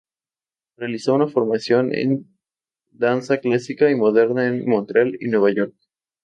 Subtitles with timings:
[0.77, 2.35] Realizó una formación en
[2.89, 5.75] danza clásica y moderna en Montreal y Nueva York.